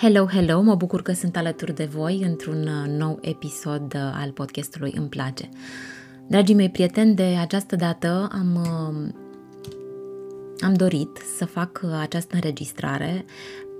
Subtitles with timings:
[0.00, 0.60] Hello, hello!
[0.60, 5.08] Mă bucur că sunt alături de voi într-un uh, nou episod uh, al podcastului Îmi
[5.08, 5.48] place.
[6.26, 9.12] Dragii mei prieteni, de această dată am, uh,
[10.60, 13.24] am dorit să fac această înregistrare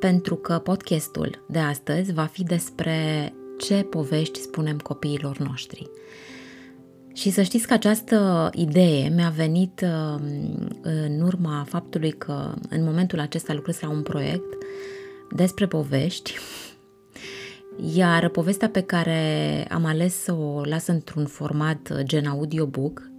[0.00, 5.90] pentru că podcastul de astăzi va fi despre ce povești spunem copiilor noștri.
[7.14, 9.84] Și să știți că această idee mi-a venit
[10.82, 14.56] în urma faptului că în momentul acesta lucrez la un proiect
[15.30, 16.34] despre povești,
[17.94, 23.10] iar povestea pe care am ales să o las într-un format gen audiobook,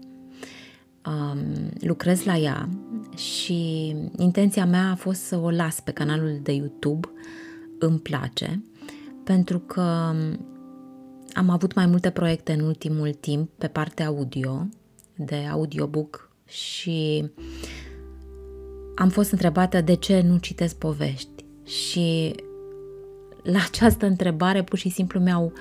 [1.06, 2.70] um, lucrez la ea
[3.16, 7.08] și intenția mea a fost să o las pe canalul de YouTube
[7.80, 8.64] Îmi place,
[9.24, 10.14] pentru că
[11.34, 14.68] am avut mai multe proiecte în ultimul timp pe partea audio,
[15.16, 17.32] de audiobook și
[18.96, 21.37] am fost întrebată de ce nu citesc povești
[21.68, 22.36] și
[23.44, 25.54] la această întrebare pur și simplu mi-au,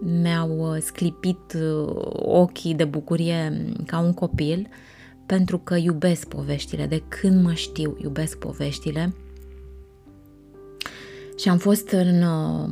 [0.00, 4.68] mi-au uh, sclipit uh, ochii de bucurie ca un copil
[5.26, 9.14] pentru că iubesc poveștile, de când mă știu iubesc poveștile.
[11.38, 12.68] Și am fost în, uh,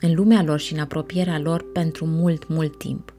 [0.00, 3.14] în lumea lor și în apropierea lor pentru mult, mult timp.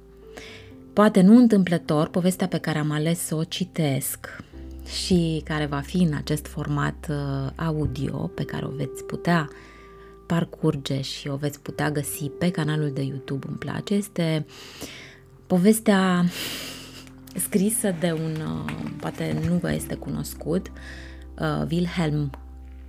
[0.94, 4.44] Poate nu întâmplător, povestea pe care am ales să o citesc
[4.86, 9.50] și care va fi în acest format uh, audio pe care o veți putea
[10.26, 13.94] parcurge și o veți putea găsi pe canalul de YouTube Îmi place.
[13.94, 14.46] Este
[15.48, 16.26] povestea
[17.36, 20.72] scrisă de un, uh, poate nu vă este cunoscut,
[21.40, 22.30] uh, Wilhelm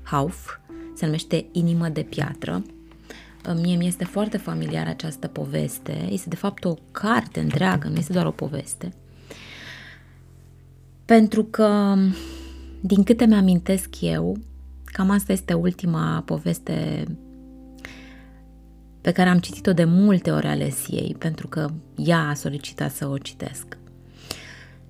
[0.02, 0.58] Hauff,
[0.94, 2.62] se numește Inimă de piatră.
[3.60, 6.08] Mie mi este foarte familiară această poveste.
[6.10, 8.92] Este de fapt o carte întreagă, nu este doar o poveste.
[11.04, 11.96] Pentru că,
[12.80, 14.36] din câte mi-amintesc eu,
[14.84, 17.04] cam asta este ultima poveste
[19.00, 23.06] pe care am citit-o de multe ori ales ei, pentru că ea a solicitat să
[23.06, 23.78] o citesc.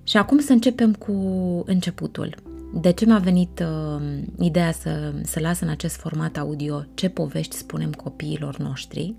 [0.03, 1.11] Și acum să începem cu
[1.65, 2.35] începutul.
[2.73, 4.01] De ce mi-a venit uh,
[4.39, 9.15] ideea să, să las în acest format audio ce povești spunem copiilor noștri?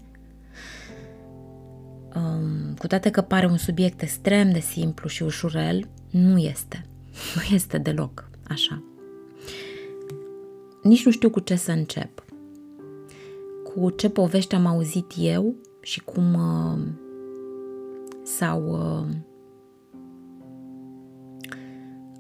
[2.15, 6.87] Um, cu toate că pare un subiect extrem de simplu și ușurel, nu este.
[7.35, 8.83] Nu este deloc așa.
[10.83, 12.25] Nici nu știu cu ce să încep.
[13.65, 16.79] Cu ce povești am auzit eu și cum uh,
[18.23, 19.15] s-au uh,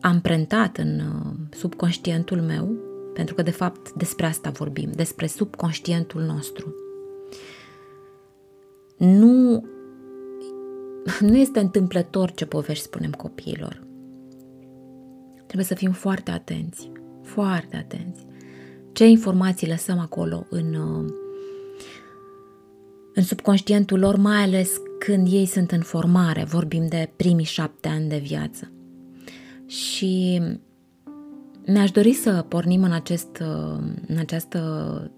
[0.00, 2.68] amprentat în uh, subconștientul meu,
[3.14, 6.74] pentru că de fapt despre asta vorbim, despre subconștientul nostru.
[8.96, 9.64] Nu,
[11.20, 13.85] nu este întâmplător ce povești spunem copiilor.
[15.46, 16.90] Trebuie să fim foarte atenți,
[17.22, 18.26] foarte atenți.
[18.92, 21.12] Ce informații lăsăm acolo în, uh,
[23.14, 28.08] în subconștientul lor, mai ales când ei sunt în formare, vorbim de primii șapte ani
[28.08, 28.70] de viață.
[29.66, 30.42] Și
[31.66, 35.10] mi-aș dori să pornim în, acest, uh, în această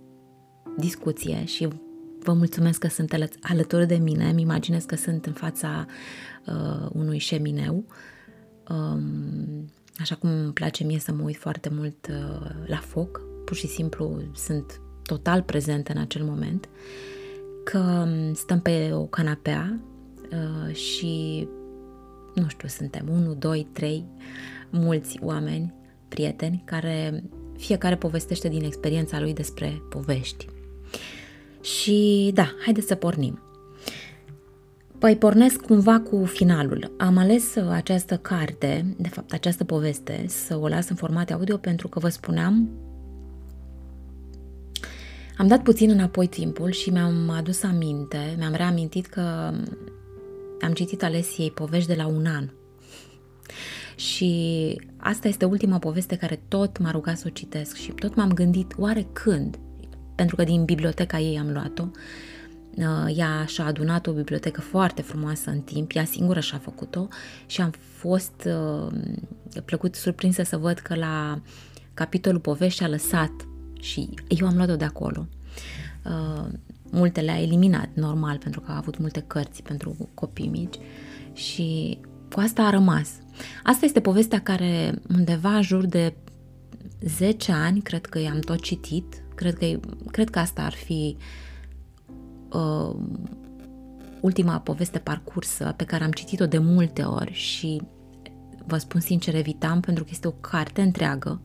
[0.77, 1.69] discuție și
[2.19, 4.29] vă mulțumesc că sunt alături de mine.
[4.29, 5.87] Îmi imaginez că sunt în fața
[6.47, 7.85] uh, unui șemineu.
[8.69, 13.57] Um, așa cum îmi place mie să mă uit foarte mult uh, la foc, pur
[13.57, 16.69] și simplu sunt total prezent în acel moment,
[17.65, 19.81] că um, stăm pe o canapea
[20.33, 21.49] uh, și,
[22.35, 24.05] nu știu, suntem 1, 2, 3,
[24.71, 25.75] mulți oameni,
[26.09, 27.25] prieteni, care
[27.57, 30.47] fiecare povestește din experiența lui despre povești.
[31.61, 33.48] Și da, haideți să pornim.
[34.99, 36.95] Păi pornesc cumva cu finalul.
[36.97, 41.57] Am ales uh, această carte, de fapt această poveste, să o las în format audio
[41.57, 42.69] pentru că vă spuneam
[45.37, 49.21] am dat puțin înapoi timpul și mi-am adus aminte, mi-am reamintit că
[50.61, 52.49] am citit Alesiei povești de la un an.
[53.97, 58.33] Și asta este ultima poveste care tot m-a rugat să o citesc și tot m-am
[58.33, 59.59] gândit oare când,
[60.15, 61.91] pentru că din biblioteca ei am luat-o, Uh,
[63.17, 67.09] ea și-a adunat o bibliotecă foarte frumoasă în timp, ea singură și-a făcut-o
[67.47, 68.93] și am fost uh,
[69.65, 71.41] plăcut surprinsă să văd că la
[71.95, 73.33] capitolul povești a lăsat
[73.81, 75.27] și eu am luat-o de acolo.
[76.05, 76.47] Uh,
[76.91, 80.77] multe le-a eliminat, normal, pentru că a avut multe cărți pentru copii mici
[81.33, 81.99] și
[82.33, 83.11] cu asta a rămas.
[83.63, 86.15] Asta este povestea care undeva în jur de
[87.01, 89.67] 10 ani, cred că i-am tot citit, cred că,
[90.11, 91.23] cred că asta ar fi uh,
[94.21, 97.83] ultima poveste parcursă pe care am citit-o de multe ori și
[98.67, 101.41] vă spun sincer, evitam pentru că este o carte întreagă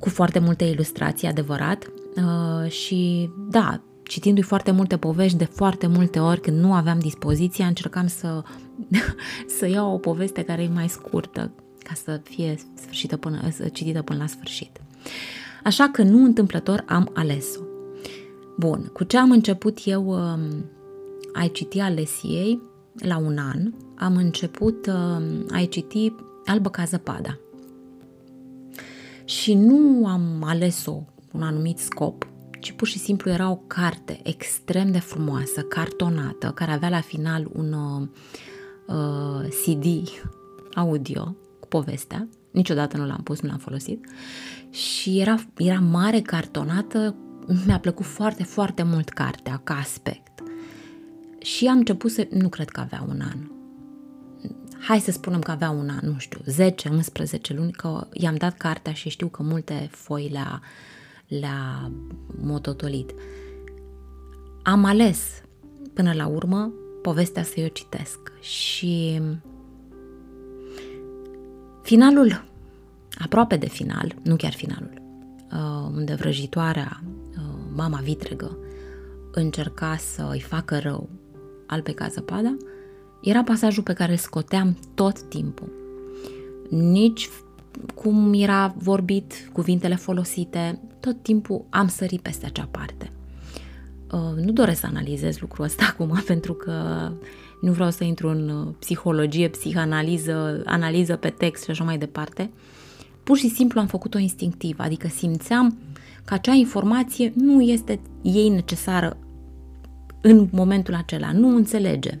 [0.00, 1.86] cu foarte multe ilustrații, adevărat,
[2.16, 7.66] uh, și da, citindu-i foarte multe povești de foarte multe ori când nu aveam dispoziția,
[7.66, 8.42] încercam să,
[9.58, 11.50] să iau o poveste care e mai scurtă
[11.82, 13.40] ca să fie sfârșită până,
[13.72, 14.80] citită până la sfârșit.
[15.64, 17.63] Așa că nu întâmplător am ales-o.
[18.56, 20.70] Bun, cu ce am început eu um,
[21.32, 22.62] ai citi Alesiei
[22.94, 26.12] la un an, am început um, ai citi
[26.44, 27.38] Albă ca zăpada.
[29.24, 31.02] Și nu am ales-o
[31.32, 32.28] un anumit scop,
[32.60, 37.48] ci pur și simplu era o carte extrem de frumoasă, cartonată, care avea la final
[37.52, 37.72] un
[38.86, 40.08] uh, CD
[40.74, 42.28] audio cu povestea.
[42.50, 44.06] Niciodată nu l-am pus, nu l-am folosit.
[44.70, 47.16] Și era, era mare, cartonată,
[47.66, 50.42] mi-a plăcut foarte, foarte mult cartea ca aspect.
[51.40, 52.26] Și am început să...
[52.30, 53.38] Nu cred că avea un an.
[54.78, 56.40] Hai să spunem că avea un an, nu știu,
[57.52, 60.60] 10-11 luni, că i-am dat cartea și știu că multe foi le-a,
[61.26, 61.90] le-a
[62.42, 63.14] mototolit.
[64.62, 65.42] Am ales
[65.92, 69.20] până la urmă povestea să-i o citesc și
[71.82, 72.44] finalul,
[73.18, 75.02] aproape de final, nu chiar finalul,
[75.52, 77.13] uh, unde vrăjitoarea, uh,
[77.74, 78.58] mama vitregă,
[79.32, 81.08] încerca să îi facă rău
[81.66, 82.56] al pe ca zăpada,
[83.22, 85.72] era pasajul pe care îl scoteam tot timpul.
[86.70, 87.28] Nici
[87.94, 93.10] cum era vorbit, cuvintele folosite, tot timpul am sărit peste acea parte.
[94.12, 96.72] Uh, nu doresc să analizez lucrul ăsta acum, pentru că
[97.60, 102.50] nu vreau să intru în uh, psihologie, psihanaliză, analiză pe text și așa mai departe.
[103.22, 105.78] Pur și simplu am făcut-o instinctiv, adică simțeam
[106.24, 109.16] că acea informație nu este ei necesară
[110.20, 112.18] în momentul acela, nu înțelege.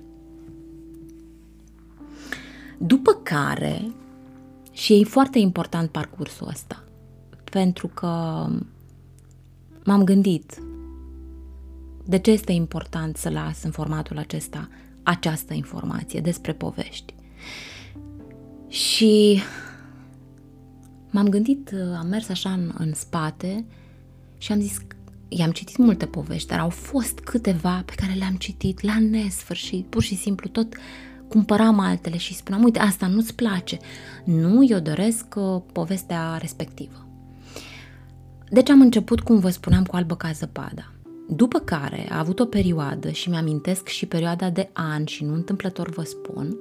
[2.78, 3.92] După care,
[4.72, 6.84] și e foarte important parcursul ăsta,
[7.44, 8.06] pentru că
[9.84, 10.58] m-am gândit
[12.04, 14.68] de ce este important să las în formatul acesta
[15.02, 17.14] această informație despre povești.
[18.68, 19.40] Și
[21.10, 23.64] m-am gândit, am mers așa în, în spate
[24.44, 24.78] și am zis,
[25.28, 30.02] i-am citit multe povești, dar au fost câteva pe care le-am citit la nesfârșit, pur
[30.02, 30.74] și simplu tot
[31.28, 33.78] cumpăram altele și spuneam, uite, asta nu-ți place.
[34.24, 37.06] Nu, eu doresc uh, povestea respectivă.
[38.50, 40.92] Deci am început, cum vă spuneam, cu Albă ca zăpada.
[41.28, 45.90] După care a avut o perioadă și mi-amintesc și perioada de an și nu întâmplător
[45.90, 46.56] vă spun,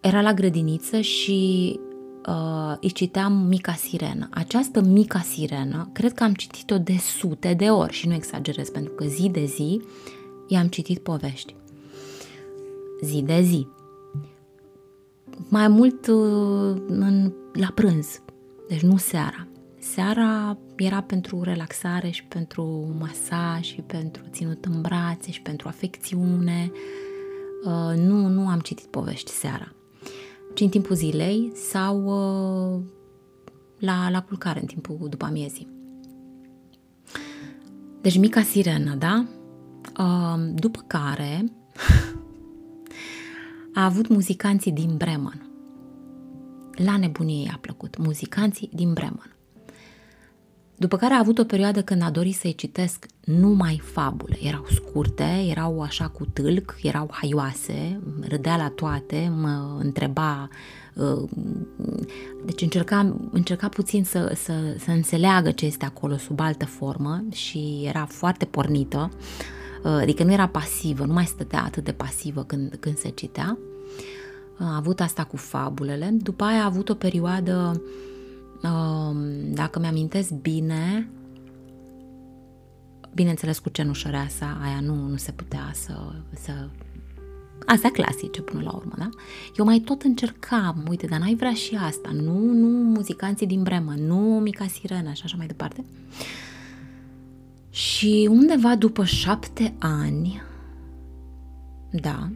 [0.00, 1.78] era la grădiniță și
[2.26, 4.28] uh, își citeam Mica Sirenă.
[4.30, 8.92] Această Mica Sirenă, cred că am citit-o de sute de ori și nu exagerez, pentru
[8.92, 9.82] că zi de zi
[10.48, 11.54] i-am citit povești
[13.00, 13.66] zi de zi.
[15.48, 18.22] Mai mult uh, în, la prânz,
[18.68, 19.46] deci nu seara.
[19.78, 26.72] Seara era pentru relaxare și pentru masaj și pentru ținut în brațe și pentru afecțiune.
[27.64, 29.72] Uh, nu, nu am citit povești seara,
[30.60, 32.80] ci în timpul zilei sau uh,
[33.78, 35.68] la, la culcare, în timpul după amiezii.
[38.00, 39.24] Deci mica sirenă, da?
[40.54, 41.44] După care
[43.74, 45.50] a avut muzicanții din Bremen.
[46.70, 49.36] La nebunie i-a plăcut, muzicanții din Bremen.
[50.80, 54.38] După care a avut o perioadă când a dorit să-i citesc numai fabule.
[54.42, 60.48] Erau scurte, erau așa cu tâlc, erau haioase, râdea la toate, mă întreba...
[60.94, 61.28] Uh,
[62.44, 67.82] deci încerca, încerca puțin să, să, să înțeleagă ce este acolo sub altă formă și
[67.84, 69.10] era foarte pornită.
[69.84, 73.58] Uh, adică nu era pasivă, nu mai stătea atât de pasivă când, când se citea.
[74.58, 77.82] A avut asta cu fabulele, după aia a avut o perioadă, um,
[79.52, 81.08] dacă mi-amintesc bine,
[83.14, 86.68] bineînțeles cu cenușăreasa, aia nu, nu se putea să, să
[87.66, 89.08] Astea clasice până la urmă, da?
[89.58, 94.06] Eu mai tot încercam, uite, dar n-ai vrea și asta, nu, nu muzicanții din Bremen,
[94.06, 95.84] nu Mica Sirena și așa mai departe.
[97.70, 100.42] Și undeva după șapte ani,
[101.90, 102.30] da,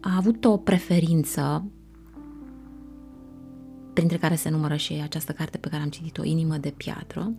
[0.00, 1.64] a avut o preferință
[3.92, 7.32] printre care se numără și această carte pe care am citit-o, Inimă de piatră.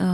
[0.00, 0.06] Uh,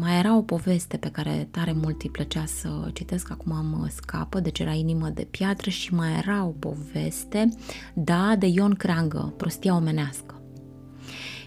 [0.00, 4.40] mai era o poveste pe care tare mult îi plăcea să citesc, acum am scapă,
[4.40, 7.48] deci era Inimă de piatră și mai era o poveste,
[7.94, 10.42] da, de Ion Creangă, Prostia omenească.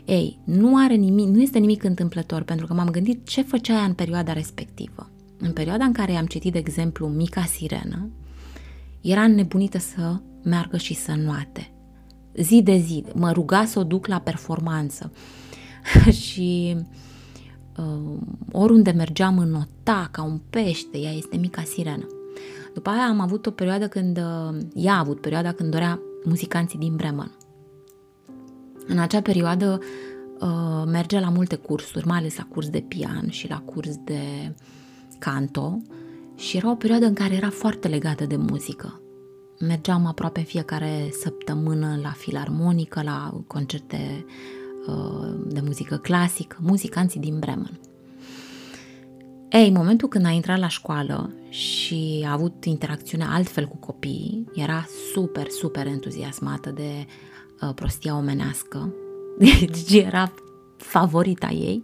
[0.05, 3.83] Ei, nu are nimic, nu este nimic întâmplător, pentru că m-am gândit ce făcea ea
[3.83, 5.09] în perioada respectivă.
[5.39, 8.09] În perioada în care am citit, de exemplu, Mica Sirenă,
[9.01, 11.71] era nebunită să meargă și să nuate.
[12.41, 15.11] Zi de zi, mă ruga să o duc la performanță.
[16.25, 16.77] și
[17.77, 18.17] uh,
[18.51, 22.07] oriunde mergeam în nota ca un pește, ea este mica sirenă.
[22.73, 26.79] După aia am avut o perioadă când, uh, ea a avut perioada când dorea muzicanții
[26.79, 27.31] din Bremen.
[28.87, 29.79] În acea perioadă
[30.39, 34.53] uh, mergea la multe cursuri, mai ales la curs de pian și la curs de
[35.19, 35.81] canto
[36.35, 39.01] și era o perioadă în care era foarte legată de muzică.
[39.59, 44.25] Mergeam aproape fiecare săptămână la filarmonică, la concerte
[44.87, 47.79] uh, de muzică clasică, muzicanții din Bremen.
[49.49, 54.45] Ei, în momentul când a intrat la școală și a avut interacțiune altfel cu copiii,
[54.53, 57.05] era super, super entuziasmată de
[57.61, 58.93] uh, prostia omenească,
[59.39, 60.33] deci era
[60.77, 61.83] favorita ei.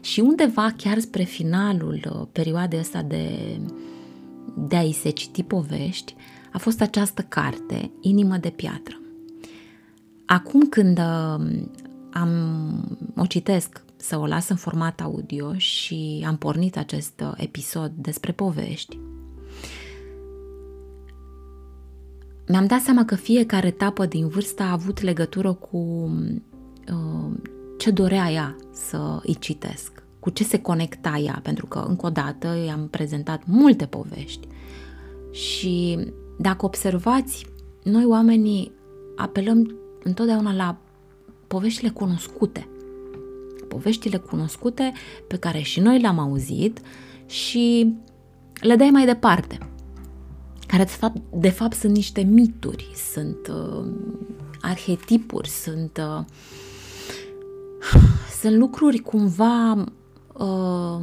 [0.00, 3.56] Și undeva, chiar spre finalul uh, perioadei ăsta de,
[4.56, 6.14] de a-i se citi povești,
[6.56, 9.00] a fost această carte, Inimă de piatră.
[10.26, 11.62] Acum când uh,
[12.12, 17.92] am, o citesc să o las în format audio și am pornit acest uh, episod
[17.94, 18.98] despre povești,
[22.48, 26.10] mi-am dat seama că fiecare etapă din vârstă a avut legătură cu
[26.88, 27.32] uh,
[27.78, 32.10] ce dorea ea să îi citesc, cu ce se conecta ea, pentru că, încă o
[32.10, 34.48] dată, i-am prezentat multe povești.
[35.30, 35.98] Și
[36.36, 37.46] dacă observați,
[37.82, 38.72] noi oamenii
[39.16, 40.78] apelăm întotdeauna la
[41.46, 42.68] poveștile cunoscute.
[43.68, 44.92] Poveștile cunoscute
[45.28, 46.80] pe care și noi le-am auzit
[47.26, 47.94] și
[48.60, 49.58] le dai mai departe
[50.66, 53.86] care de fapt, de fapt sunt niște mituri, sunt uh,
[54.60, 56.24] arhetipuri, sunt, uh,
[58.40, 59.72] sunt lucruri cumva,
[60.32, 61.00] uh,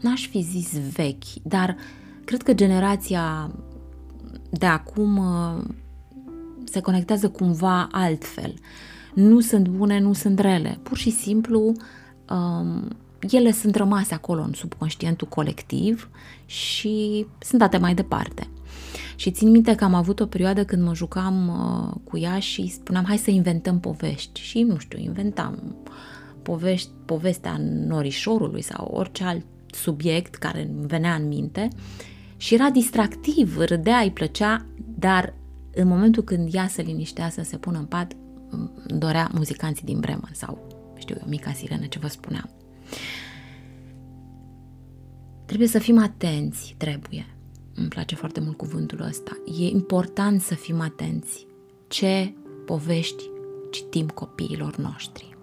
[0.00, 1.76] n-aș fi zis vechi, dar
[2.24, 3.50] cred că generația
[4.50, 5.64] de acum uh,
[6.64, 8.54] se conectează cumva altfel.
[9.14, 10.78] Nu sunt bune, nu sunt rele.
[10.82, 11.72] Pur și simplu
[12.30, 12.82] uh,
[13.30, 16.10] ele sunt rămase acolo în subconștientul colectiv
[16.46, 18.48] și sunt date mai departe.
[19.16, 22.66] Și țin minte că am avut o perioadă când mă jucam uh, cu ea și
[22.68, 25.76] spuneam hai să inventăm povești și nu știu, inventam
[26.42, 31.68] povești, povestea norișorului sau orice alt subiect care îmi venea în minte
[32.40, 34.66] și era distractiv, râdea, îi plăcea,
[34.98, 35.34] dar
[35.74, 38.12] în momentul când ea se liniștea să se pună în pat,
[38.86, 40.66] dorea muzicanții din Bremen sau,
[40.98, 42.50] știu eu, mica sirenă, ce vă spuneam.
[45.44, 47.26] Trebuie să fim atenți, trebuie.
[47.74, 49.36] Îmi place foarte mult cuvântul ăsta.
[49.58, 51.46] E important să fim atenți
[51.88, 52.34] ce
[52.66, 53.24] povești
[53.70, 55.36] citim copiilor noștri.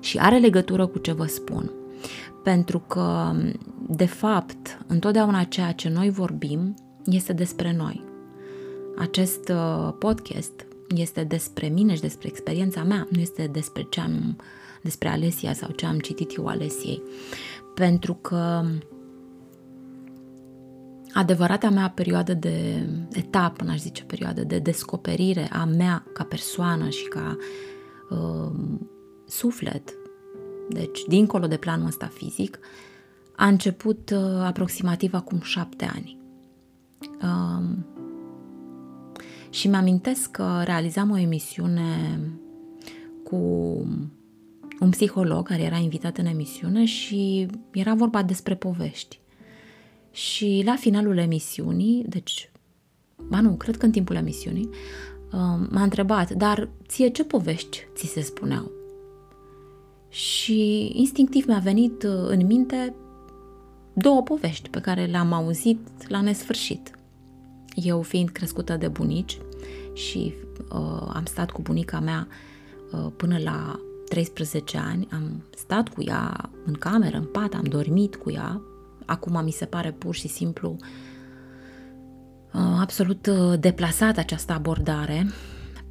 [0.00, 1.72] Și are legătură cu ce vă spun.
[2.48, 3.34] Pentru că,
[3.88, 6.74] de fapt, întotdeauna ceea ce noi vorbim
[7.04, 8.04] este despre noi.
[8.98, 14.36] Acest uh, podcast este despre mine și despre experiența mea, nu este despre ce am,
[14.82, 17.02] despre Alesia sau ce am citit eu Alesiei.
[17.74, 18.64] Pentru că
[21.12, 27.04] adevărata mea perioadă de etapă, n-aș zice perioadă, de descoperire a mea ca persoană și
[27.04, 27.36] ca
[28.10, 28.52] uh,
[29.26, 29.98] suflet,
[30.68, 32.58] deci dincolo de planul ăsta fizic,
[33.36, 36.18] a început uh, aproximativ acum șapte ani.
[37.22, 37.76] Uh,
[39.50, 42.20] și mi-amintesc că realizam o emisiune
[43.24, 43.36] cu
[44.80, 49.20] un psiholog care era invitat în emisiune și era vorba despre povești.
[50.10, 52.50] Și la finalul emisiunii, deci,
[53.28, 54.68] ba nu, cred că în timpul emisiunii,
[55.32, 58.77] um, m-a întrebat, dar ție ce povești ți se spuneau?
[60.08, 62.94] Și instinctiv mi-a venit uh, în minte
[63.92, 66.90] două povești pe care le-am auzit la nesfârșit.
[67.74, 69.38] Eu fiind crescută de bunici
[69.92, 70.34] și
[70.72, 72.26] uh, am stat cu bunica mea
[72.92, 78.16] uh, până la 13 ani, am stat cu ea în cameră, în pat, am dormit
[78.16, 78.60] cu ea
[79.08, 80.76] acum mi se pare pur și simplu
[82.52, 85.26] uh, absolut uh, deplasat această abordare,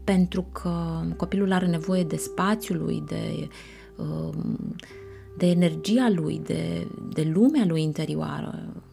[0.04, 3.48] pentru că copilul are nevoie de spațiul lui, de, uh,
[5.38, 8.84] de energia lui, de, de lumea lui interioară.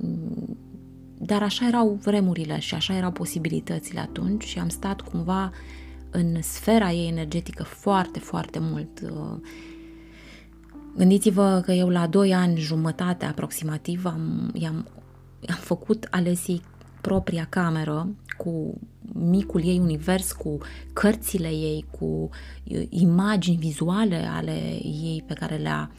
[1.18, 5.50] Dar așa erau vremurile și așa erau posibilitățile atunci și am stat cumva
[6.10, 9.00] în sfera ei energetică foarte, foarte mult.
[10.96, 14.86] Gândiți-vă că eu la 2 ani jumătate aproximativ am, i-am,
[15.48, 16.62] am făcut alesii
[17.08, 18.80] propria cameră cu
[19.12, 20.58] micul ei univers, cu
[20.92, 22.28] cărțile ei, cu
[22.88, 25.90] imagini vizuale ale ei pe care le-a,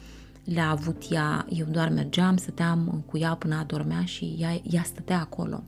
[0.44, 1.46] le-a avut ea.
[1.48, 5.62] Eu doar mergeam, stăteam cu ea până adormea și ea, ea stătea acolo.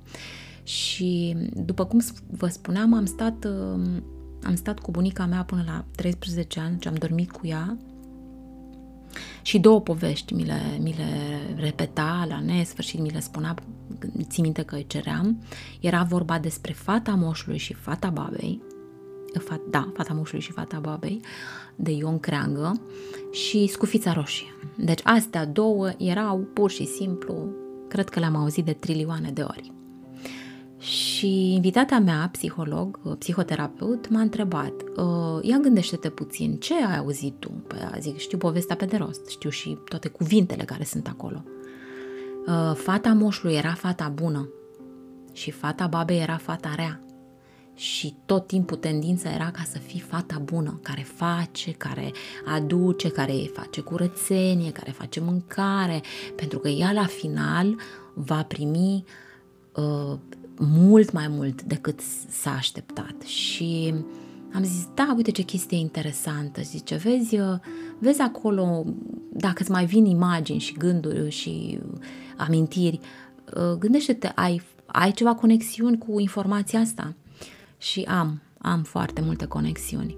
[0.62, 3.44] Și după cum vă spuneam, am stat,
[4.42, 7.76] am stat cu bunica mea până la 13 ani, și am dormit cu ea
[9.42, 13.54] și două povești mi le, mi le repeta la nesfârșit, mi le spunea,
[14.22, 15.42] țin minte că îi ceream.
[15.80, 18.62] Era vorba despre fata moșului și fata babei,
[19.70, 21.20] da, fata moșului și fata babei,
[21.76, 22.80] de Ion Creangă
[23.32, 24.54] și Scufița Roșie.
[24.76, 27.48] Deci astea două erau pur și simplu,
[27.88, 29.72] cred că le-am auzit de trilioane de ori.
[30.78, 37.50] Și invitata mea, psiholog, psihoterapeut, m-a întrebat, ă, ia gândește-te puțin, ce ai auzit tu?
[37.66, 41.44] Păi zic, știu povestea pe de rost, știu și toate cuvintele care sunt acolo.
[42.46, 44.48] Ă, fata moșului era fata bună
[45.32, 47.00] și fata babei era fata rea.
[47.74, 52.12] Și tot timpul tendința era ca să fii fata bună, care face, care
[52.54, 56.02] aduce, care face curățenie, care face mâncare,
[56.36, 57.76] pentru că ea la final
[58.14, 59.04] va primi
[59.74, 60.18] uh,
[60.58, 63.94] mult mai mult decât s-a așteptat și
[64.52, 67.38] am zis, da, uite ce chestie interesantă, zice, vezi,
[67.98, 68.84] vezi acolo,
[69.32, 71.78] dacă îți mai vin imagini și gânduri și
[72.36, 73.00] amintiri,
[73.78, 77.14] gândește-te, ai, ai ceva conexiuni cu informația asta?
[77.78, 80.16] Și am, am foarte multe conexiuni.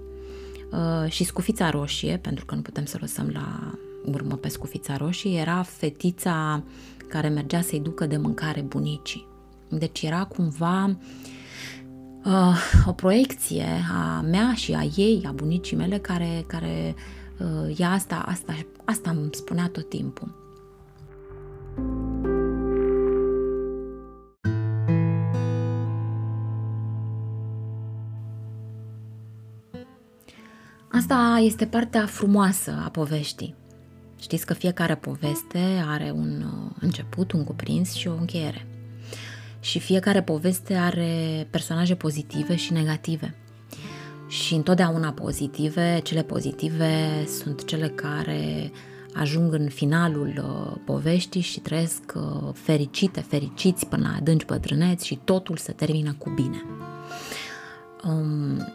[1.07, 5.61] și scufița roșie, pentru că nu putem să lăsăm la urmă pe scufița roșie, era
[5.61, 6.63] fetița
[7.07, 9.30] care mergea să-i ducă de mâncare bunicii.
[9.71, 10.97] Deci era cumva
[12.23, 16.95] uh, o proiecție a mea și a ei, a bunicii mele, care, care
[17.39, 18.55] uh, ea asta, asta,
[18.85, 20.39] asta îmi spunea tot timpul.
[30.91, 33.55] Asta este partea frumoasă a poveștii.
[34.19, 38.65] Știți că fiecare poveste are un uh, început, un cuprins și o încheiere
[39.61, 43.35] și fiecare poveste are personaje pozitive și negative.
[44.27, 48.71] Și întotdeauna pozitive, cele pozitive sunt cele care
[49.13, 55.19] ajung în finalul uh, poveștii și trăiesc uh, fericite, fericiți până la adânci bătrâneți și
[55.23, 56.65] totul se termină cu bine.
[58.03, 58.73] Um,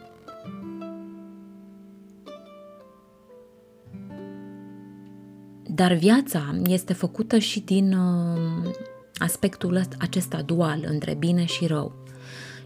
[5.66, 8.70] dar viața este făcută și din uh,
[9.19, 11.93] aspectul acesta dual între bine și rău.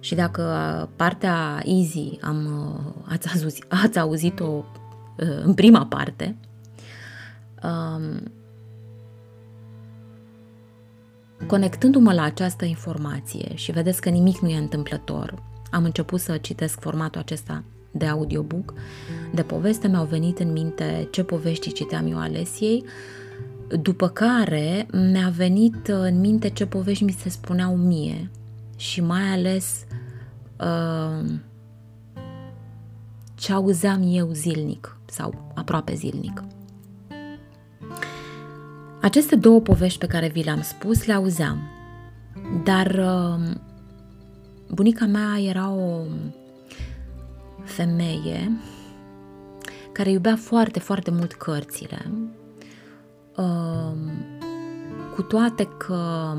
[0.01, 0.43] Și dacă
[0.97, 2.47] partea easy am,
[3.09, 6.37] ați, auzit, ați auzit-o uh, în prima parte,
[7.63, 8.33] um,
[11.47, 16.81] conectându-mă la această informație și vedeți că nimic nu e întâmplător, am început să citesc
[16.81, 18.75] formatul acesta de audiobook,
[19.35, 23.20] de poveste, mi-au venit în minte ce povești citeam eu Alesiei, uh,
[23.79, 28.31] după care mi-a venit uh, în minte ce povești mi se spuneau mie
[28.77, 29.85] și mai ales
[30.61, 31.31] uh,
[33.35, 36.43] ce auzeam eu zilnic sau aproape zilnic.
[39.01, 41.59] Aceste două povești pe care vi le-am spus le auzeam,
[42.65, 43.57] dar uh,
[44.69, 46.03] bunica mea era o
[47.65, 48.53] femeie
[49.93, 52.11] care iubea foarte, foarte mult cărțile
[55.15, 56.33] cu toate că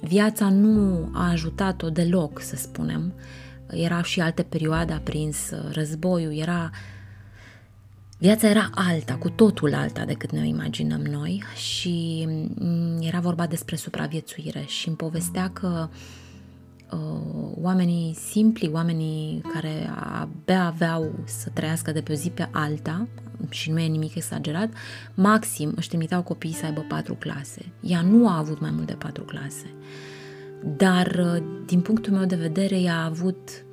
[0.00, 3.12] viața nu a ajutat-o deloc, să spunem,
[3.70, 5.36] era și alte perioade aprins
[5.72, 6.70] războiul, era
[8.20, 13.76] Viața era alta, cu totul alta decât ne imaginăm noi și mm, era vorba despre
[13.76, 15.96] supraviețuire și îmi povestea că uh,
[17.54, 23.06] oamenii simpli, oamenii care abia aveau să trăiască de pe o zi pe alta,
[23.48, 24.72] și nu e nimic exagerat,
[25.14, 27.72] maxim își trimiteau copiii să aibă patru clase.
[27.80, 29.74] Ea nu a avut mai mult de patru clase.
[30.76, 33.64] Dar, uh, din punctul meu de vedere, ea a avut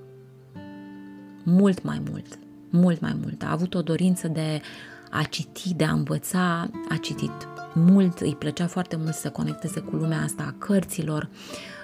[1.44, 3.44] mult mai mult, mult mai mult.
[3.44, 4.62] A avut o dorință de
[5.10, 9.96] a citi, de a învăța, a citit mult, îi plăcea foarte mult să conecteze cu
[9.96, 11.30] lumea asta a cărților,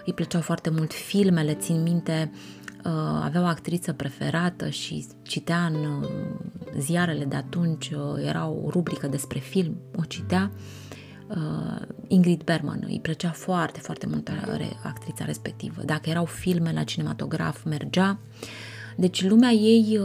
[0.05, 2.31] îi plăceau foarte mult filmele, țin minte
[3.23, 6.09] avea o actriță preferată și citea în uh,
[6.77, 10.51] ziarele de atunci, uh, era o rubrică despre film, o citea,
[11.27, 14.31] uh, Ingrid Bergman, îi plăcea foarte, foarte mult
[14.83, 15.81] actrița respectivă.
[15.85, 18.19] Dacă erau filme la cinematograf, mergea.
[18.97, 19.99] Deci lumea ei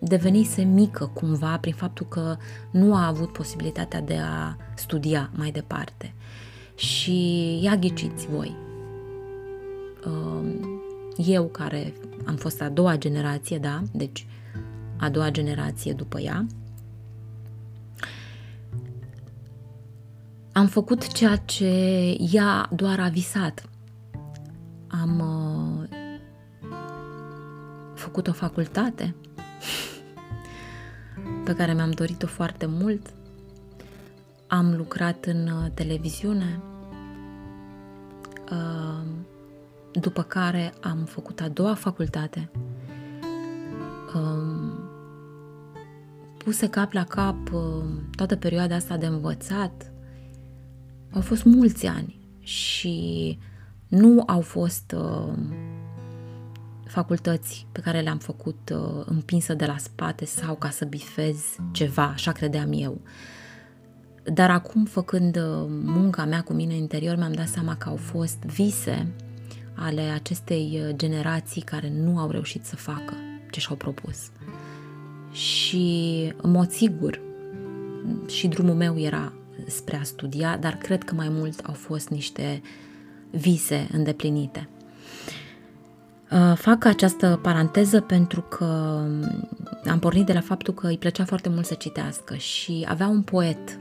[0.00, 2.36] devenise mică cumva prin faptul că
[2.70, 6.14] nu a avut posibilitatea de a studia mai departe.
[6.74, 7.14] Și
[7.62, 8.56] ia ghiciți voi.
[11.16, 11.92] Eu care
[12.26, 14.26] am fost a doua generație, da, deci
[14.96, 16.46] a doua generație după ea,
[20.52, 21.66] am făcut ceea ce
[22.32, 23.68] ea doar a visat.
[24.86, 25.88] Am uh,
[27.94, 29.14] făcut o facultate
[31.44, 33.06] pe care mi-am dorit-o foarte mult.
[34.46, 36.60] Am lucrat în uh, televiziune,
[38.50, 39.06] uh,
[39.92, 42.50] după care am făcut a doua facultate.
[44.14, 44.78] Um,
[46.38, 47.84] puse cap la cap uh,
[48.16, 49.92] toată perioada asta de învățat.
[51.12, 53.38] Au fost mulți ani și
[53.88, 55.32] nu au fost uh,
[56.88, 61.36] facultăți pe care le-am făcut uh, împinsă de la spate sau ca să bifez
[61.72, 63.00] ceva, așa credeam eu.
[64.24, 68.38] Dar acum, făcând uh, munca mea cu mine interior, mi-am dat seama că au fost
[68.38, 69.06] vise
[69.74, 73.14] ale acestei uh, generații care nu au reușit să facă
[73.50, 74.30] ce și-au propus.
[75.32, 77.20] Și, în mod sigur,
[78.26, 79.32] și drumul meu era
[79.66, 82.62] spre a studia, dar cred că mai mult au fost niște
[83.30, 84.68] vise îndeplinite.
[86.32, 88.64] Uh, fac această paranteză pentru că
[89.84, 93.22] am pornit de la faptul că îi plăcea foarte mult să citească și avea un
[93.22, 93.78] poet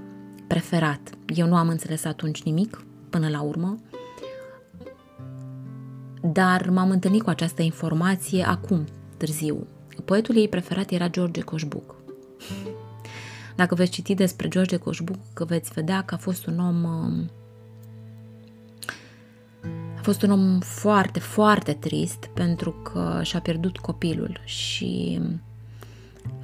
[0.48, 1.00] preferat.
[1.36, 3.78] Eu nu am înțeles atunci nimic, până la urmă,
[6.22, 8.86] dar m-am întâlnit cu această informație acum,
[9.18, 9.68] târziu.
[10.06, 11.96] Poetul ei preferat era George Coșbuc.
[13.56, 17.47] Dacă veți citi despre George Coșbuc, veți vedea că a fost un om uh, a
[20.08, 25.22] fost un om foarte, foarte trist pentru că și-a pierdut copilul și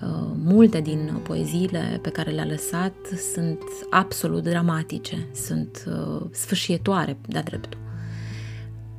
[0.02, 2.94] uh, multe din poeziile pe care le-a lăsat
[3.34, 7.80] sunt absolut dramatice, sunt uh, sfârșietoare de-a dreptul.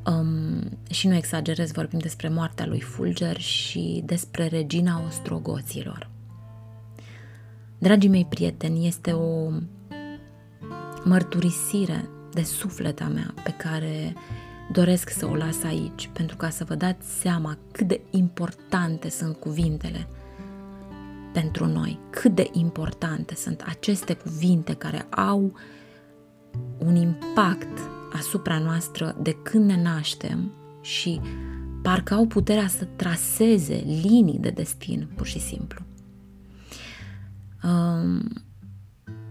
[0.07, 6.11] Um, și nu exagerez, vorbim despre moartea lui Fulger și despre regina ostrogoților.
[7.79, 9.50] Dragii mei prieteni, este o
[11.05, 14.14] mărturisire de sufleta mea pe care
[14.72, 19.37] doresc să o las aici, pentru ca să vă dați seama cât de importante sunt
[19.37, 20.09] cuvintele
[21.33, 25.53] pentru noi, cât de importante sunt aceste cuvinte care au
[26.79, 27.79] un impact
[28.12, 31.20] asupra noastră de când ne naștem și
[31.83, 35.85] parcă au puterea să traseze linii de destin, pur și simplu.
[37.62, 38.44] Um,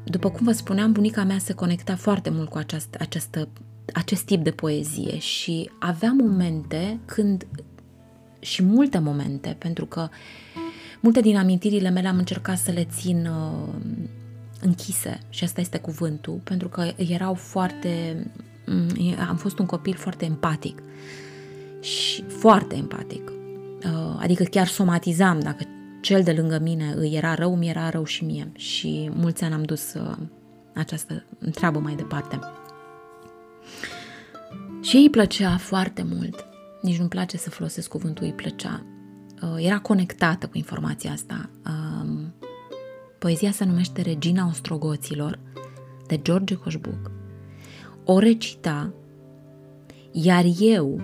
[0.03, 3.47] după cum vă spuneam, bunica mea se conecta foarte mult cu această, această,
[3.93, 7.47] acest tip de poezie și avea momente când
[8.39, 10.09] și multe momente, pentru că
[10.99, 13.73] multe din amintirile mele am încercat să le țin uh,
[14.61, 18.25] închise și asta este cuvântul, pentru că erau foarte
[18.65, 20.81] Mm, am fost un copil foarte empatic
[21.79, 23.31] și foarte empatic.
[23.85, 25.63] Uh, adică chiar somatizam dacă
[26.01, 28.51] cel de lângă mine îi era rău, mi era rău și mie.
[28.55, 30.17] Și mulți ani am dus uh,
[30.73, 32.39] această treabă mai departe.
[34.83, 36.45] Și ei plăcea foarte mult.
[36.81, 38.85] Nici nu-mi place să folosesc cuvântul îi plăcea.
[39.41, 41.49] Uh, era conectată cu informația asta.
[41.65, 42.33] Um,
[43.19, 45.39] poezia se numește Regina Ostrogoților
[46.07, 47.11] de George Coșbuc
[48.05, 48.93] o recita,
[50.11, 51.01] iar eu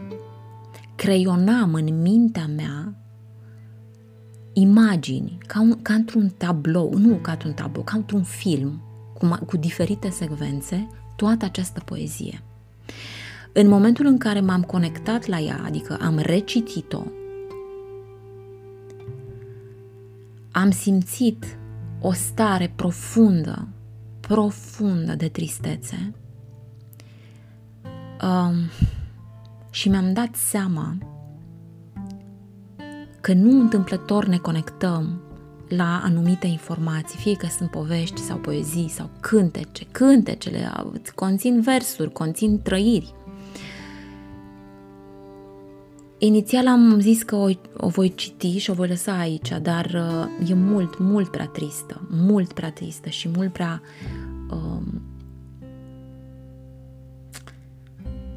[0.96, 2.94] creionam în mintea mea
[4.54, 8.82] imagini, ca, un, ca într-un tablou, nu ca într-un tablou, ca într-un film,
[9.14, 12.44] cu, cu diferite secvențe, toată această poezie.
[13.60, 17.04] În momentul în care m-am conectat la ea, adică am recitit-o,
[20.52, 21.58] am simțit
[22.02, 23.68] o stare profundă,
[24.20, 26.14] profundă de tristețe,
[28.24, 28.56] Um,
[29.70, 30.98] și mi-am dat seama
[33.22, 35.22] că nu întâmplător ne conectăm
[35.68, 39.86] la anumite informații, fie că sunt povești sau poezii sau cântece.
[39.92, 40.72] Cântecele
[41.16, 43.14] conțin versuri, conțin trăiri.
[46.22, 50.50] Inițial am zis că o, o voi citi și o voi lăsa aici, dar uh,
[50.50, 53.82] e mult, mult prea tristă, mult prea tristă și mult prea
[54.52, 55.02] um,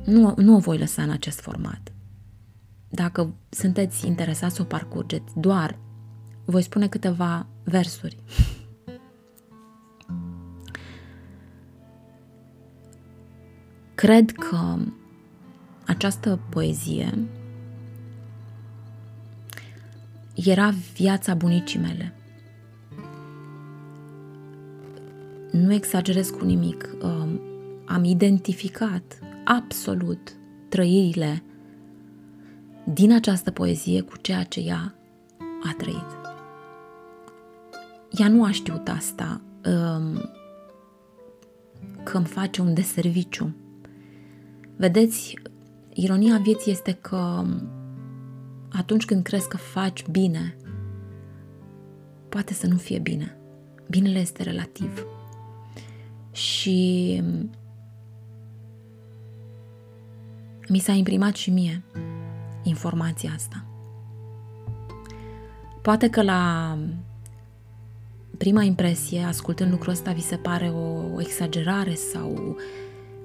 [0.05, 1.93] nu, nu o voi lăsa în acest format.
[2.89, 5.79] dacă sunteți interesați să o parcurgeți, doar
[6.45, 8.17] voi spune câteva versuri.
[13.95, 14.77] Cred că
[15.87, 17.29] această poezie
[20.35, 22.15] era viața bunicii mele.
[25.51, 26.89] Nu exagerez cu nimic.
[27.03, 27.41] Um,
[27.87, 30.33] am identificat absolut
[30.69, 31.43] trăirile
[32.85, 34.95] din această poezie cu ceea ce ea
[35.63, 36.07] a trăit.
[38.11, 40.31] Ea nu a știut asta, um,
[42.03, 43.55] că îmi face un deserviciu.
[44.77, 45.35] Vedeți,
[45.93, 47.45] ironia vieții este că
[48.73, 50.57] atunci când crezi că faci bine,
[52.29, 53.37] poate să nu fie bine.
[53.89, 55.07] Binele este relativ.
[56.33, 57.23] Și
[60.69, 61.83] mi s-a imprimat și mie
[62.63, 63.65] informația asta.
[65.83, 66.79] Poate că la
[68.39, 72.57] prima impresie, ascultând lucrul ăsta, vi se pare o exagerare sau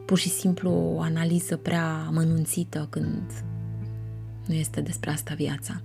[0.05, 3.31] pur și simplu o analiză prea mănunțită când
[4.47, 5.81] nu este despre asta viața.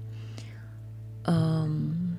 [1.26, 2.12] Um,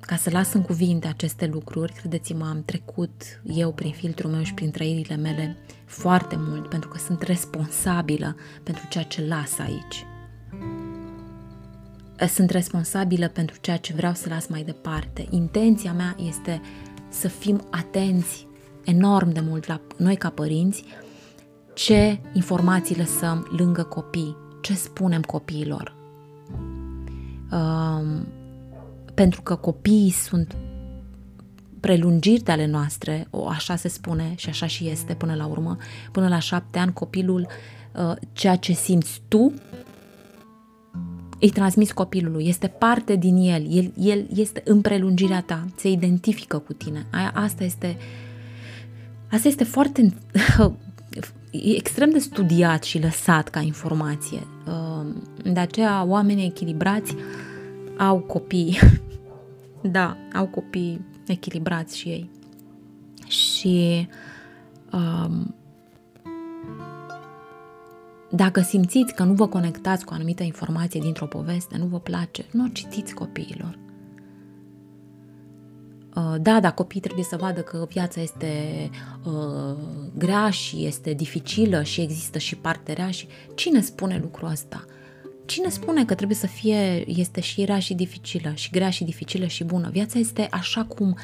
[0.00, 4.54] ca să las în cuvinte aceste lucruri, credeți-mă, am trecut eu prin filtrul meu și
[4.54, 10.06] prin trăirile mele foarte mult, pentru că sunt responsabilă pentru ceea ce las aici.
[12.28, 15.26] Sunt responsabilă pentru ceea ce vreau să las mai departe.
[15.30, 16.60] Intenția mea este
[17.08, 18.46] să fim atenți
[18.84, 20.84] enorm de mult la noi ca părinți
[21.74, 25.94] ce informații lăsăm lângă copii, ce spunem copiilor.
[27.52, 28.26] Um,
[29.14, 30.56] pentru că copiii sunt
[31.80, 35.76] prelungiri de ale noastre, o, așa se spune și așa și este până la urmă,
[36.12, 37.46] până la șapte ani copilul,
[37.92, 39.52] uh, ceea ce simți tu,
[41.40, 46.58] îi transmiți copilului, este parte din el, el, el este în prelungirea ta, se identifică
[46.58, 47.06] cu tine.
[47.10, 47.96] Aia, asta este
[49.30, 50.02] asta este foarte
[51.50, 54.46] e extrem de studiat și lăsat ca informație.
[54.66, 55.06] Uh,
[55.52, 57.14] de aceea oamenii echilibrați
[57.98, 58.78] au copii.
[59.96, 62.30] da, au copii echilibrați și ei.
[63.26, 64.08] Și
[64.92, 65.54] um,
[68.30, 72.44] dacă simțiți că nu vă conectați cu o anumită informație dintr-o poveste, nu vă place,
[72.52, 73.78] nu o citiți copiilor.
[76.14, 78.50] Uh, da, dar copiii trebuie să vadă că viața este
[79.24, 79.76] uh,
[80.18, 84.84] grea și este dificilă și există și parte rea și cine spune lucrul ăsta?
[85.44, 89.46] Cine spune că trebuie să fie, este și rea și dificilă, și grea și dificilă
[89.46, 89.88] și bună?
[89.92, 91.16] Viața este așa cum,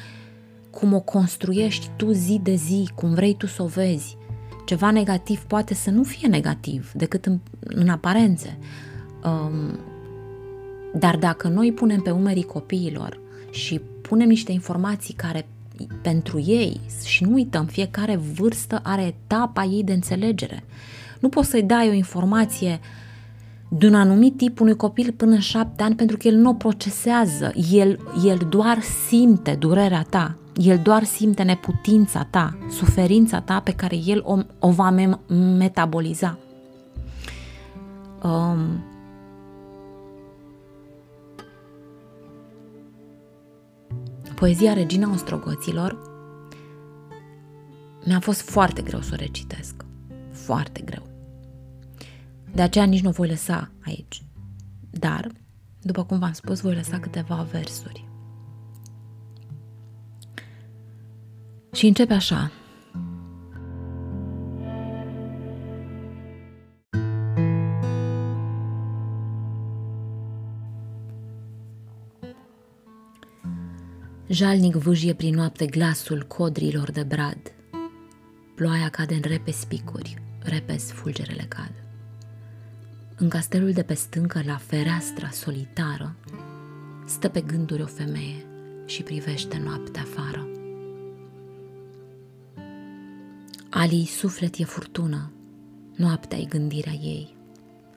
[0.69, 4.17] cum o construiești tu zi de zi, cum vrei tu să o vezi.
[4.65, 8.57] Ceva negativ poate să nu fie negativ, decât în, în aparențe.
[9.23, 9.79] Um,
[10.93, 13.19] dar dacă noi punem pe umerii copiilor
[13.51, 15.45] și punem niște informații care
[16.01, 20.63] pentru ei și nu uităm, fiecare vârstă are etapa ei de înțelegere.
[21.19, 22.79] Nu poți să-i dai o informație
[23.69, 26.53] de un anumit tip unui copil până în șapte ani pentru că el nu o
[26.53, 33.71] procesează, el, el doar simte durerea ta, el doar simte neputința ta, suferința ta pe
[33.71, 34.95] care el o, o va
[35.57, 36.37] metaboliza.
[38.23, 38.90] Um,
[44.41, 45.97] Poezia Regina Ostrogoților
[48.05, 49.85] mi-a fost foarte greu să o recitesc.
[50.31, 51.07] Foarte greu.
[52.53, 54.25] De aceea nici nu voi lăsa aici.
[54.89, 55.31] Dar,
[55.81, 58.09] după cum v-am spus, voi lăsa câteva versuri.
[61.73, 62.51] Și începe așa.
[74.31, 77.53] Jalnic vâjie prin noapte glasul codrilor de brad.
[78.55, 81.71] Ploaia cade în repe spicuri, repes fulgerele cad.
[83.15, 86.15] În castelul de pe stâncă, la fereastra solitară,
[87.05, 88.45] stă pe gânduri o femeie
[88.85, 90.47] și privește noaptea afară.
[93.69, 95.31] Ali suflet e furtună,
[95.95, 97.35] noaptea e gândirea ei.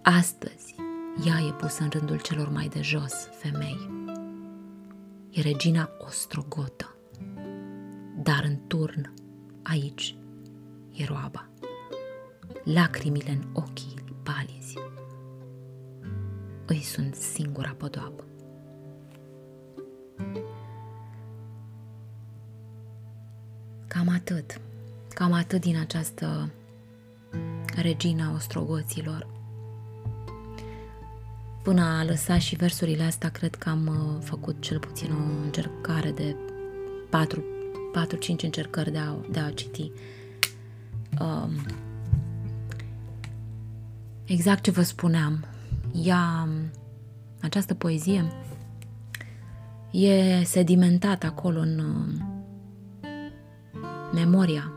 [0.02, 0.74] Astăzi,
[1.26, 4.03] ea e pusă în rândul celor mai de jos femei
[5.34, 6.96] e regina ostrogotă.
[8.22, 9.14] Dar în turn,
[9.62, 10.16] aici,
[10.92, 11.48] e roaba.
[12.64, 14.78] Lacrimile în ochii palizi
[16.66, 18.24] îi sunt singura podoabă.
[23.86, 24.60] Cam atât.
[25.08, 26.50] Cam atât din această
[27.76, 29.33] regina ostrogoților.
[31.64, 36.10] Până a lăsat și versurile astea, cred că am uh, făcut cel puțin o încercare
[36.10, 36.36] de
[38.36, 39.90] 4-5 încercări de a, de a citi.
[41.20, 41.66] Um,
[44.24, 45.44] exact ce vă spuneam,
[45.92, 46.48] ea,
[47.40, 48.32] această poezie
[49.90, 52.22] e sedimentată acolo în uh,
[54.12, 54.72] memoria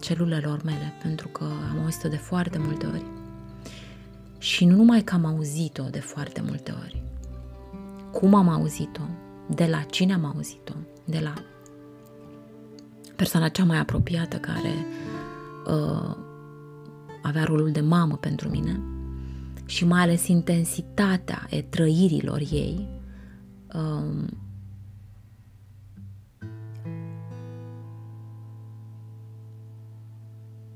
[0.00, 3.15] celulelor mele, pentru că am auzit-o de foarte multe ori.
[4.46, 7.02] Și nu numai că am auzit-o de foarte multe ori,
[8.12, 9.02] cum am auzit-o,
[9.48, 10.72] de la cine am auzit-o,
[11.04, 11.34] de la
[13.16, 14.72] persoana cea mai apropiată care
[15.66, 16.16] uh,
[17.22, 18.80] avea rolul de mamă pentru mine
[19.64, 22.88] și mai ales intensitatea e trăirilor ei
[23.74, 24.24] uh,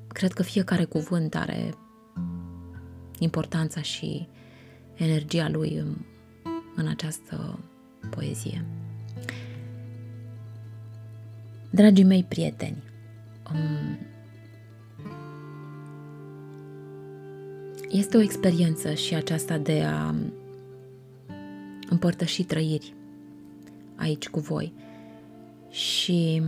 [0.06, 1.74] cred că fiecare cuvânt are
[3.20, 4.28] importanța și
[4.94, 5.96] energia lui în,
[6.76, 7.58] în această
[8.10, 8.64] poezie.
[11.70, 12.82] Dragii mei prieteni,
[13.52, 13.98] um,
[17.88, 20.14] este o experiență și aceasta de a
[21.88, 22.94] împărtăși trăiri
[23.96, 24.72] aici cu voi.
[25.70, 26.42] Și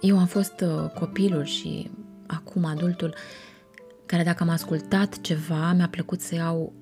[0.00, 1.90] eu am fost uh, copilul și
[2.26, 3.14] acum adultul
[4.06, 6.72] care dacă am ascultat ceva, mi-a plăcut să iau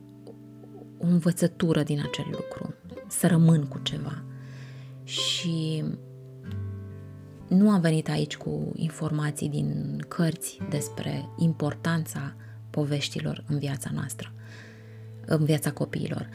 [0.98, 2.74] o învățătură din acel lucru,
[3.08, 4.22] să rămân cu ceva.
[5.04, 5.84] Și
[7.48, 12.34] nu am venit aici cu informații din cărți despre importanța
[12.70, 14.32] poveștilor în viața noastră,
[15.26, 16.28] în viața copiilor.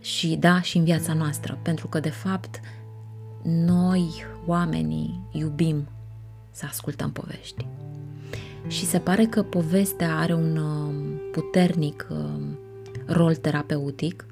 [0.00, 2.60] Și da, și în viața noastră, pentru că de fapt
[3.42, 4.10] noi,
[4.46, 5.88] oamenii, iubim
[6.50, 7.66] să ascultăm povești.
[8.66, 10.94] Și se pare că povestea are un um,
[11.32, 12.58] puternic um,
[13.06, 14.26] rol terapeutic,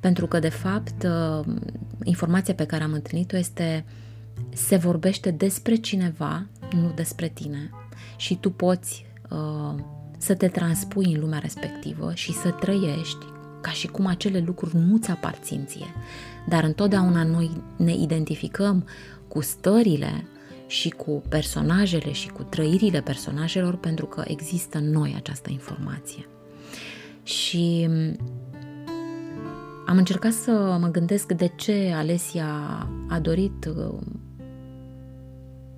[0.00, 1.60] pentru că, de fapt, um,
[2.02, 3.84] informația pe care am întâlnit-o este
[4.52, 7.70] se vorbește despre cineva, nu despre tine,
[8.16, 9.74] și tu poți uh,
[10.18, 13.26] să te transpui în lumea respectivă și să trăiești
[13.60, 15.94] ca și cum acele lucruri nu ți aparțin ție.
[16.48, 18.86] Dar întotdeauna noi ne identificăm
[19.28, 20.24] cu stările
[20.74, 26.28] și cu personajele și cu trăirile personajelor pentru că există în noi această informație.
[27.22, 27.88] Și
[29.86, 32.48] am încercat să mă gândesc de ce Alesia
[33.08, 33.98] a dorit uh,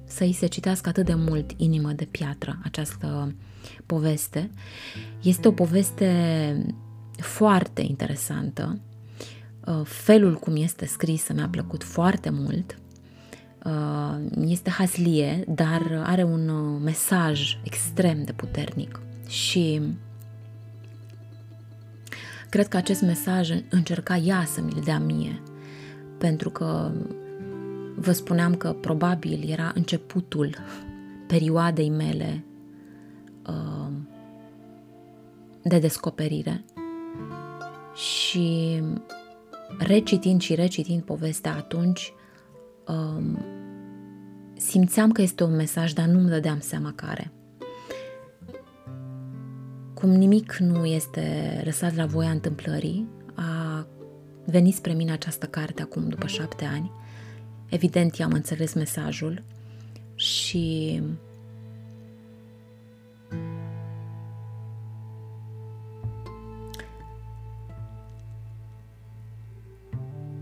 [0.04, 3.35] să îi se citească atât de mult Inimă de piatră, această
[3.87, 4.50] poveste.
[5.22, 6.74] Este o poveste
[7.16, 8.78] foarte interesantă.
[9.66, 12.86] Uh, felul cum este scrisă mi-a plăcut foarte mult Uh,
[14.40, 19.81] este haslie, dar are un uh, mesaj extrem de puternic și
[22.48, 25.42] cred că acest mesaj încerca ea să mi-l dea mie,
[26.18, 26.90] pentru că
[27.96, 30.57] vă spuneam că probabil era începutul
[31.26, 32.44] perioadei mele
[33.46, 33.92] uh,
[35.62, 36.64] de descoperire.
[37.94, 38.83] Și
[39.79, 42.12] recitind și recitind povestea atunci,
[42.87, 43.38] um,
[44.57, 47.31] simțeam că este un mesaj, dar nu-mi dădeam seama care.
[49.95, 53.87] Cum nimic nu este lăsat la voia întâmplării, a
[54.45, 56.90] venit spre mine această carte acum după șapte ani.
[57.69, 59.42] Evident, i-am înțeles mesajul
[60.14, 61.03] și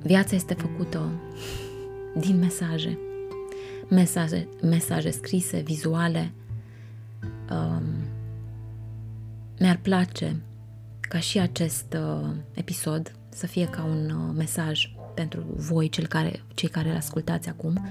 [0.02, 1.10] viața este făcută
[2.18, 2.98] din mesaje
[3.88, 6.32] mesaje, mesaje scrise, vizuale.
[7.50, 7.82] Um,
[9.58, 10.42] mi-ar place
[11.00, 16.42] ca și acest uh, episod să fie ca un uh, mesaj pentru voi, cel care,
[16.54, 17.88] cei care îl ascultați acum,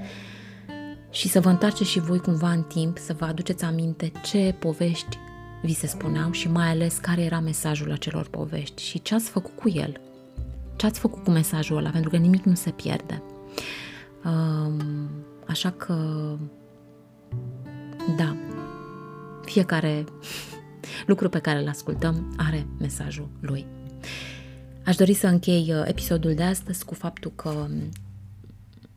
[1.12, 5.18] și să vă întoarceți și voi cumva în timp, să vă aduceți aminte ce povești
[5.64, 9.56] vi se spuneau și mai ales care era mesajul acelor povești și ce ați făcut
[9.56, 10.00] cu el.
[10.76, 13.24] Ce ați făcut cu mesajul ăla, pentru că nimic nu se pierde.
[14.26, 15.10] Um,
[15.48, 15.96] Așa că,
[18.18, 18.38] da,
[19.46, 20.04] fiecare
[21.06, 23.66] lucru pe care îl ascultăm are mesajul lui.
[24.86, 27.90] Aș dori să închei uh, episodul de astăzi cu faptul că um,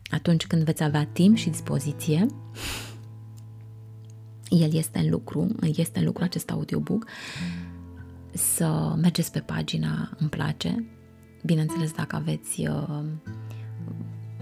[0.09, 2.25] atunci când veți avea timp și dispoziție,
[4.49, 7.05] el este în lucru, este în lucru acest audiobook,
[8.33, 10.85] să mergeți pe pagina Îmi place,
[11.45, 13.03] bineînțeles dacă aveți uh,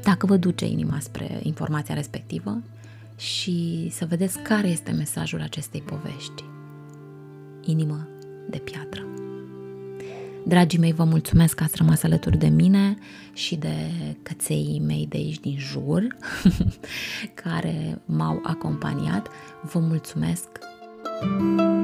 [0.05, 2.61] dacă vă duce inima spre informația respectivă
[3.17, 6.43] și să vedeți care este mesajul acestei povești.
[7.63, 8.07] Inimă
[8.49, 9.05] de piatră.
[10.47, 12.97] Dragii mei, vă mulțumesc că ați rămas alături de mine
[13.33, 13.91] și de
[14.23, 16.07] căței mei de aici din jur
[17.43, 19.29] care m-au acompaniat.
[19.71, 20.47] Vă mulțumesc!
[21.21, 21.75] thank you